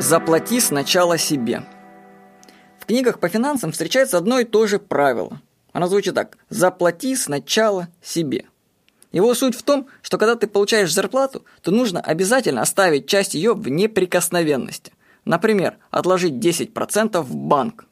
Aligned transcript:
Заплати 0.00 0.60
сначала 0.60 1.18
себе. 1.18 1.64
В 2.78 2.86
книгах 2.86 3.18
по 3.18 3.28
финансам 3.28 3.72
встречается 3.72 4.16
одно 4.16 4.38
и 4.38 4.44
то 4.44 4.64
же 4.68 4.78
правило. 4.78 5.40
Оно 5.72 5.88
звучит 5.88 6.14
так. 6.14 6.38
Заплати 6.48 7.16
сначала 7.16 7.88
себе. 8.00 8.44
Его 9.10 9.34
суть 9.34 9.56
в 9.56 9.62
том, 9.64 9.88
что 10.00 10.16
когда 10.16 10.36
ты 10.36 10.46
получаешь 10.46 10.94
зарплату, 10.94 11.44
то 11.62 11.72
нужно 11.72 12.00
обязательно 12.00 12.62
оставить 12.62 13.08
часть 13.08 13.34
ее 13.34 13.54
в 13.54 13.68
неприкосновенности. 13.68 14.92
Например, 15.24 15.78
отложить 15.90 16.34
10% 16.34 17.20
в 17.20 17.34
банк. 17.34 17.84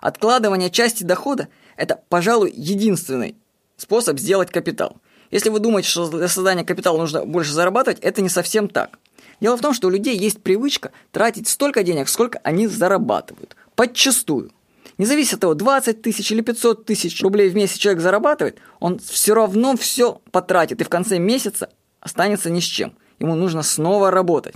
Откладывание 0.00 0.70
части 0.70 1.04
дохода– 1.04 1.48
это, 1.76 2.00
пожалуй, 2.08 2.50
единственный 2.56 3.36
способ 3.76 4.18
сделать 4.18 4.50
капитал. 4.50 4.96
Если 5.30 5.50
вы 5.50 5.60
думаете, 5.60 5.90
что 5.90 6.08
для 6.08 6.28
создания 6.28 6.64
капитала 6.64 6.96
нужно 6.96 7.26
больше 7.26 7.52
зарабатывать, 7.52 8.00
это 8.00 8.22
не 8.22 8.30
совсем 8.30 8.68
так. 8.68 8.98
Дело 9.40 9.56
в 9.56 9.60
том, 9.60 9.74
что 9.74 9.88
у 9.88 9.90
людей 9.90 10.16
есть 10.16 10.42
привычка 10.42 10.92
тратить 11.12 11.48
столько 11.48 11.82
денег, 11.82 12.08
сколько 12.08 12.40
они 12.42 12.66
зарабатывают. 12.66 13.56
Подчастую. 13.74 14.50
Не 14.98 15.04
зависит 15.04 15.34
от 15.34 15.40
того, 15.40 15.54
20 15.54 16.00
тысяч 16.00 16.32
или 16.32 16.40
500 16.40 16.86
тысяч 16.86 17.22
рублей 17.22 17.50
в 17.50 17.54
месяц 17.54 17.76
человек 17.76 18.02
зарабатывает, 18.02 18.58
он 18.80 18.98
все 18.98 19.34
равно 19.34 19.76
все 19.76 20.22
потратит 20.30 20.80
и 20.80 20.84
в 20.84 20.88
конце 20.88 21.18
месяца 21.18 21.68
останется 22.00 22.50
ни 22.50 22.60
с 22.60 22.64
чем. 22.64 22.94
Ему 23.18 23.34
нужно 23.34 23.62
снова 23.62 24.10
работать. 24.10 24.54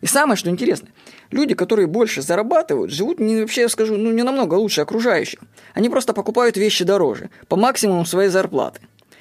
И 0.00 0.06
самое, 0.06 0.36
что 0.36 0.50
интересно, 0.50 0.88
люди, 1.30 1.54
которые 1.54 1.86
больше 1.86 2.22
зарабатывают, 2.22 2.90
живут, 2.90 3.18
не, 3.20 3.40
вообще 3.40 3.62
я 3.62 3.68
скажу, 3.68 3.96
ну, 3.96 4.12
не 4.12 4.22
намного 4.22 4.54
лучше 4.54 4.80
окружающих. 4.80 5.40
Они 5.74 5.90
просто 5.90 6.14
покупают 6.14 6.56
вещи 6.56 6.84
дороже, 6.84 7.30
по 7.48 7.56
максимуму 7.56 8.06
своей 8.06 8.30
зарплаты. 8.30 8.80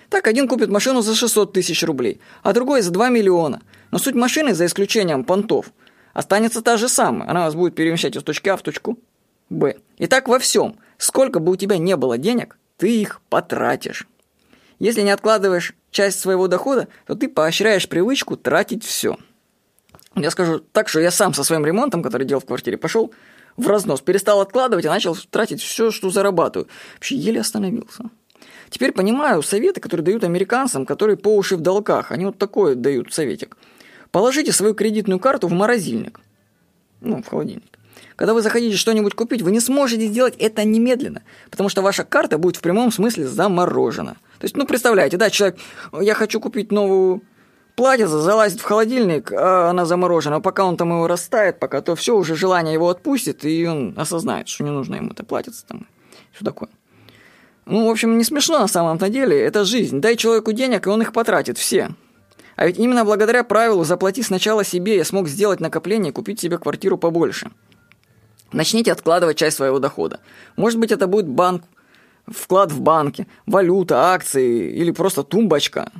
Так, 0.09 0.27
один 0.27 0.47
купит 0.47 0.69
машину 0.69 1.01
за 1.01 1.15
600 1.15 1.53
тысяч 1.53 1.83
рублей, 1.83 2.19
а 2.41 2.53
другой 2.53 2.81
за 2.81 2.91
2 2.91 3.09
миллиона. 3.09 3.61
Но 3.91 3.99
суть 3.99 4.15
машины, 4.15 4.53
за 4.53 4.65
исключением 4.65 5.23
понтов, 5.23 5.67
останется 6.13 6.61
та 6.61 6.77
же 6.77 6.89
самая. 6.89 7.29
Она 7.29 7.45
вас 7.45 7.55
будет 7.55 7.75
перемещать 7.75 8.15
из 8.15 8.23
точки 8.23 8.49
А 8.49 8.57
в 8.57 8.61
точку 8.61 8.97
Б. 9.49 9.77
И 9.97 10.07
так 10.07 10.27
во 10.27 10.39
всем. 10.39 10.77
Сколько 10.97 11.39
бы 11.39 11.51
у 11.51 11.55
тебя 11.55 11.77
не 11.77 11.95
было 11.95 12.17
денег, 12.17 12.57
ты 12.77 13.01
их 13.01 13.21
потратишь. 13.29 14.07
Если 14.79 15.01
не 15.01 15.11
откладываешь 15.11 15.75
часть 15.91 16.19
своего 16.19 16.47
дохода, 16.47 16.87
то 17.05 17.15
ты 17.15 17.27
поощряешь 17.27 17.87
привычку 17.87 18.37
тратить 18.37 18.83
все. 18.83 19.17
Я 20.15 20.31
скажу 20.31 20.59
так, 20.59 20.89
что 20.89 20.99
я 20.99 21.11
сам 21.11 21.33
со 21.33 21.43
своим 21.43 21.65
ремонтом, 21.65 22.01
который 22.01 22.25
делал 22.25 22.41
в 22.41 22.45
квартире, 22.45 22.77
пошел 22.77 23.13
в 23.57 23.67
разнос, 23.67 24.01
перестал 24.01 24.41
откладывать 24.41 24.85
и 24.85 24.89
начал 24.89 25.15
тратить 25.29 25.61
все, 25.61 25.91
что 25.91 26.09
зарабатываю. 26.09 26.67
Вообще 26.95 27.15
еле 27.15 27.41
остановился. 27.41 28.09
Теперь 28.69 28.91
понимаю 28.91 29.41
советы, 29.41 29.81
которые 29.81 30.05
дают 30.05 30.23
американцам, 30.23 30.85
которые 30.85 31.17
по 31.17 31.35
уши 31.35 31.55
в 31.55 31.61
долгах. 31.61 32.11
Они 32.11 32.25
вот 32.25 32.37
такой 32.37 32.75
дают 32.75 33.13
советик. 33.13 33.57
Положите 34.11 34.51
свою 34.51 34.73
кредитную 34.73 35.19
карту 35.19 35.47
в 35.47 35.51
морозильник. 35.51 36.19
Ну, 37.01 37.21
в 37.21 37.27
холодильник. 37.27 37.79
Когда 38.15 38.33
вы 38.33 38.41
захотите 38.41 38.75
что-нибудь 38.75 39.13
купить, 39.13 39.41
вы 39.41 39.51
не 39.51 39.61
сможете 39.61 40.07
сделать 40.07 40.35
это 40.37 40.65
немедленно, 40.65 41.21
потому 41.49 41.69
что 41.69 41.81
ваша 41.81 42.03
карта 42.03 42.37
будет 42.37 42.57
в 42.57 42.61
прямом 42.61 42.91
смысле 42.91 43.25
заморожена. 43.27 44.17
То 44.39 44.45
есть, 44.45 44.57
ну, 44.57 44.65
представляете, 44.65 45.15
да, 45.15 45.29
человек, 45.29 45.57
я 46.01 46.13
хочу 46.15 46.41
купить 46.41 46.69
новую 46.69 47.21
платьице, 47.75 48.17
залазит 48.17 48.59
в 48.59 48.63
холодильник, 48.63 49.31
а 49.31 49.69
она 49.69 49.85
заморожена. 49.85 50.41
Пока 50.41 50.65
он 50.65 50.75
там 50.75 50.89
его 50.89 51.07
растает, 51.07 51.59
пока 51.59 51.81
то 51.81 51.95
все, 51.95 52.17
уже 52.17 52.35
желание 52.35 52.73
его 52.73 52.89
отпустит, 52.89 53.45
и 53.45 53.65
он 53.65 53.93
осознает, 53.95 54.49
что 54.49 54.65
не 54.65 54.71
нужно 54.71 54.95
ему 54.95 55.11
это 55.11 55.23
платьице 55.23 55.63
там, 55.65 55.87
все 56.33 56.43
такое. 56.43 56.69
Ну, 57.69 57.85
в 57.85 57.91
общем, 57.91 58.17
не 58.17 58.23
смешно 58.23 58.57
на 58.57 58.67
самом-то 58.67 59.09
деле, 59.09 59.39
это 59.39 59.63
жизнь. 59.63 60.01
Дай 60.01 60.15
человеку 60.15 60.53
денег, 60.53 60.87
и 60.87 60.89
он 60.89 61.03
их 61.03 61.13
потратит, 61.13 61.59
все. 61.59 61.91
А 62.55 62.65
ведь 62.65 62.79
именно 62.79 63.05
благодаря 63.05 63.43
правилу 63.43 63.83
«заплати 63.83 64.23
сначала 64.23 64.63
себе» 64.63 64.97
я 64.97 65.05
смог 65.05 65.27
сделать 65.27 65.59
накопление 65.59 66.09
и 66.09 66.13
купить 66.13 66.39
себе 66.39 66.57
квартиру 66.57 66.97
побольше. 66.97 67.51
Начните 68.51 68.91
откладывать 68.91 69.37
часть 69.37 69.57
своего 69.57 69.77
дохода. 69.77 70.19
Может 70.55 70.79
быть, 70.79 70.91
это 70.91 71.05
будет 71.05 71.27
банк, 71.27 71.63
вклад 72.25 72.71
в 72.71 72.81
банке, 72.81 73.27
валюта, 73.45 74.13
акции 74.13 74.71
или 74.71 74.89
просто 74.89 75.21
тумбочка. 75.21 75.91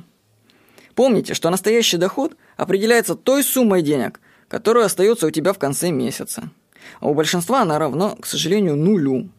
Помните, 0.96 1.34
что 1.34 1.50
настоящий 1.50 1.98
доход 1.98 2.36
определяется 2.56 3.14
той 3.14 3.44
суммой 3.44 3.82
денег, 3.82 4.18
которая 4.48 4.86
остается 4.86 5.28
у 5.28 5.30
тебя 5.30 5.52
в 5.52 5.58
конце 5.60 5.92
месяца. 5.92 6.50
А 6.98 7.08
у 7.08 7.14
большинства 7.14 7.62
она 7.62 7.78
равна, 7.78 8.16
к 8.20 8.26
сожалению, 8.26 8.74
нулю. 8.74 9.30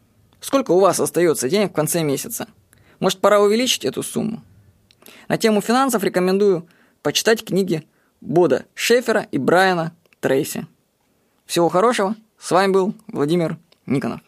Сколько 0.42 0.72
у 0.72 0.80
вас 0.80 0.98
остается 0.98 1.48
денег 1.48 1.70
в 1.70 1.74
конце 1.74 2.02
месяца? 2.02 2.48
Может, 2.98 3.20
пора 3.20 3.40
увеличить 3.40 3.84
эту 3.84 4.02
сумму? 4.02 4.42
На 5.28 5.38
тему 5.38 5.60
финансов 5.60 6.02
рекомендую 6.02 6.66
почитать 7.00 7.44
книги 7.44 7.86
Бода 8.20 8.66
Шефера 8.74 9.28
и 9.30 9.38
Брайана 9.38 9.94
Трейси. 10.18 10.66
Всего 11.46 11.68
хорошего. 11.68 12.16
С 12.38 12.50
вами 12.50 12.72
был 12.72 12.94
Владимир 13.06 13.56
Никонов. 13.86 14.20